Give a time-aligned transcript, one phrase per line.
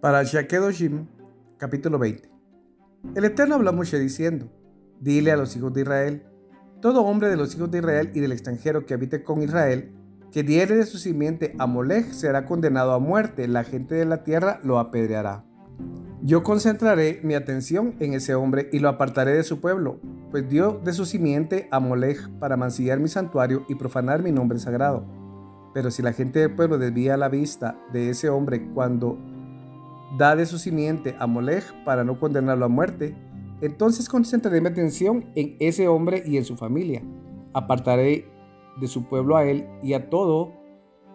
[0.00, 1.08] Para Shakedoshim,
[1.56, 2.30] capítulo 20.
[3.16, 4.48] El Eterno habló a Moshe diciendo,
[5.00, 6.22] Dile a los hijos de Israel,
[6.80, 9.90] todo hombre de los hijos de Israel y del extranjero que habite con Israel,
[10.30, 14.22] que diere de su simiente a Molech será condenado a muerte, la gente de la
[14.22, 15.44] tierra lo apedreará.
[16.22, 19.98] Yo concentraré mi atención en ese hombre y lo apartaré de su pueblo,
[20.30, 24.60] pues dio de su simiente a Molech para mancillar mi santuario y profanar mi nombre
[24.60, 25.04] sagrado.
[25.74, 29.18] Pero si la gente del pueblo desvía la vista de ese hombre cuando
[30.16, 33.14] da de su simiente a Molech para no condenarlo a muerte,
[33.60, 37.02] entonces concentraré mi atención en ese hombre y en su familia.
[37.52, 38.30] Apartaré
[38.80, 40.52] de su pueblo a él y a todo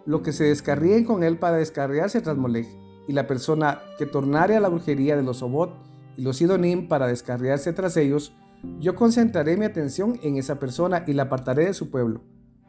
[0.06, 2.68] lo que se descarríen con él para descarriarse tras Molech,
[3.08, 5.74] y la persona que tornare a la brujería de los Obot
[6.16, 8.34] y los Sidonim para descarriarse tras ellos,
[8.80, 12.22] yo concentraré mi atención en esa persona y la apartaré de su pueblo.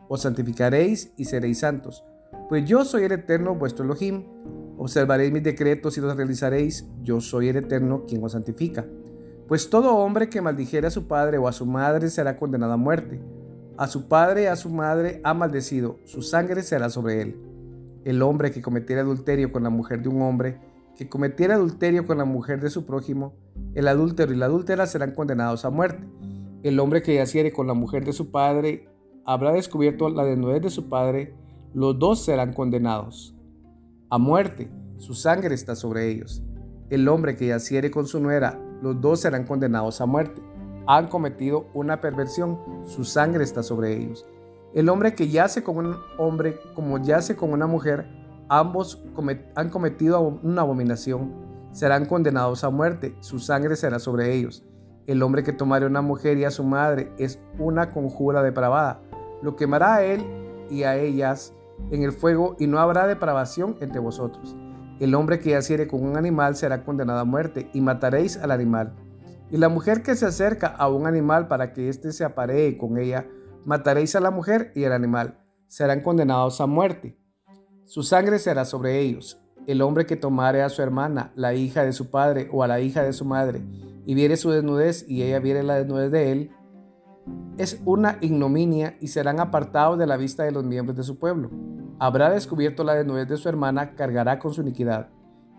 [0.08, 2.04] Os santificaréis y seréis santos,
[2.50, 4.26] pues yo soy el eterno vuestro Elohim
[4.86, 6.88] Observaréis mis decretos y los realizaréis.
[7.02, 8.86] Yo soy el Eterno quien os santifica.
[9.48, 12.78] Pues todo hombre que maldijere a su padre o a su madre será condenado a
[12.78, 13.20] muerte.
[13.78, 17.36] A su padre y a su madre ha maldecido, su sangre será sobre él.
[18.04, 20.60] El hombre que cometiera adulterio con la mujer de un hombre,
[20.96, 23.34] que cometiera adulterio con la mujer de su prójimo,
[23.74, 26.08] el adúltero y la adúltera serán condenados a muerte.
[26.62, 28.88] El hombre que yaciere con la mujer de su padre
[29.26, 31.34] habrá descubierto la desnudez de su padre,
[31.74, 33.35] los dos serán condenados
[34.10, 36.44] a muerte, su sangre está sobre ellos.
[36.90, 40.42] El hombre que yaciere con su nuera, los dos serán condenados a muerte.
[40.88, 44.26] Han cometido una perversión, su sangre está sobre ellos.
[44.76, 48.06] El hombre que yace con un hombre como yace con una mujer,
[48.48, 49.02] ambos
[49.56, 51.34] han cometido una abominación,
[51.72, 54.64] serán condenados a muerte, su sangre será sobre ellos.
[55.08, 59.02] El hombre que tomare una mujer y a su madre es una conjura depravada,
[59.42, 60.24] lo quemará a él
[60.70, 61.54] y a ellas
[61.92, 64.56] en el fuego y no habrá depravación entre vosotros.
[65.00, 68.96] El hombre que yaciere con un animal será condenado a muerte y mataréis al animal.
[69.52, 72.98] Y la mujer que se acerca a un animal para que éste se aparee con
[72.98, 73.28] ella,
[73.66, 75.40] mataréis a la mujer y al animal.
[75.68, 77.18] Serán condenados a muerte.
[77.84, 79.42] Su sangre será sobre ellos.
[79.68, 82.80] El hombre que tomare a su hermana, la hija de su padre o a la
[82.80, 83.62] hija de su madre,
[84.06, 86.52] y viere su desnudez y ella viere la desnudez de él,
[87.58, 91.50] es una ignominia y serán apartados de la vista de los miembros de su pueblo.
[92.00, 95.10] Habrá descubierto la desnudez de su hermana, cargará con su iniquidad.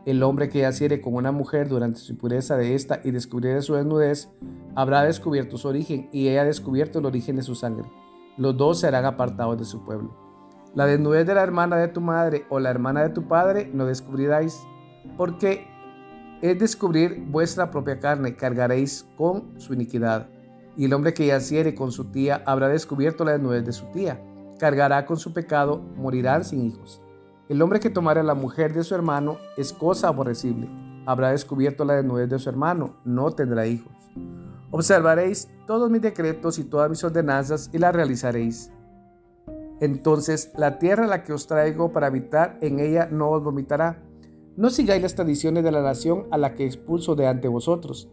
[0.04, 3.74] El hombre que yaciere con una mujer durante su impureza de esta y descubriere su
[3.74, 4.30] desnudez,
[4.74, 7.90] habrá descubierto su origen y ella descubierto el origen de su sangre.
[8.36, 10.14] Los dos serán apartados de su pueblo.
[10.74, 13.86] La desnudez de la hermana de tu madre o la hermana de tu padre no
[13.86, 14.60] descubriráis,
[15.16, 15.66] porque
[16.42, 20.28] es descubrir vuestra propia carne, cargaréis con su iniquidad
[20.76, 24.20] y el hombre que yaciere con su tía habrá descubierto la desnudez de su tía.
[24.58, 27.02] Cargará con su pecado, morirán sin hijos.
[27.48, 30.68] El hombre que tomare a la mujer de su hermano es cosa aborrecible.
[31.06, 33.92] Habrá descubierto la desnudez de su hermano, no tendrá hijos.
[34.70, 38.72] Observaréis todos mis decretos y todas mis ordenanzas y las realizaréis.
[39.80, 44.02] Entonces la tierra a la que os traigo para habitar en ella no os vomitará.
[44.56, 48.10] No sigáis las tradiciones de la nación a la que expulso de ante vosotros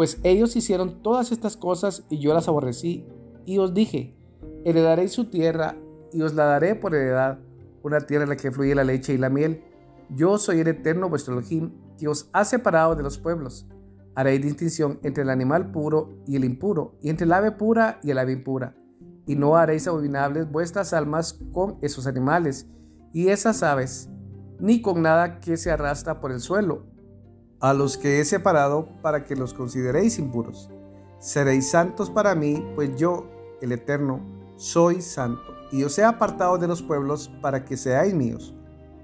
[0.00, 3.06] pues ellos hicieron todas estas cosas y yo las aborrecí.
[3.44, 4.16] Y os dije,
[4.64, 5.76] heredaréis su tierra
[6.10, 7.38] y os la daré por heredad,
[7.82, 9.62] una tierra en la que fluye la leche y la miel.
[10.08, 13.66] Yo soy el eterno vuestro Elohim, que os ha separado de los pueblos.
[14.14, 18.10] Haréis distinción entre el animal puro y el impuro, y entre el ave pura y
[18.10, 18.74] el ave impura.
[19.26, 22.70] Y no haréis abominables vuestras almas con esos animales
[23.12, 24.08] y esas aves,
[24.60, 26.86] ni con nada que se arrastra por el suelo,
[27.60, 30.70] a los que he separado para que los consideréis impuros.
[31.18, 33.26] Seréis santos para mí, pues yo,
[33.60, 34.20] el Eterno,
[34.56, 38.54] soy santo, y os he apartado de los pueblos para que seáis míos.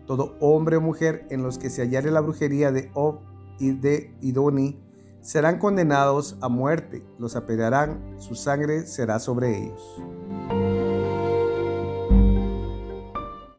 [0.07, 3.21] Todo hombre o mujer en los que se hallare la brujería de Ob
[3.59, 4.81] y de Idoni
[5.21, 10.01] serán condenados a muerte, los apedrearán, su sangre será sobre ellos.